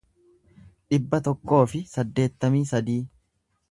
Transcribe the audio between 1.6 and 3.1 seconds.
fi saddeettamii sadii